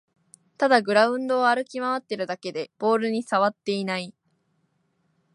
[0.57, 4.15] ただグラウンドを歩き回ってるだけでボールにさわっていない